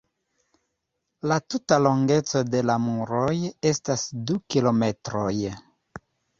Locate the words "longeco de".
1.89-2.63